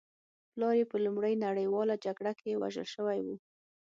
[0.51, 3.27] پلار یې په لومړۍ نړۍواله جګړه کې وژل شوی و